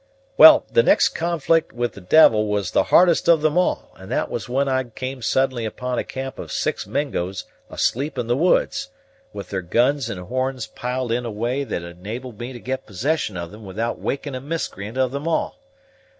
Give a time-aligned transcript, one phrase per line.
[0.35, 4.31] "Well, the next conflict with the devil was the hardest of them all; and that
[4.31, 8.89] was when I came suddenly upon a camp of six Mingos asleep in the woods,
[9.31, 13.51] with their guns and horns piled in away that enabled me to get possession of
[13.51, 15.59] them without waking a miscreant of them all.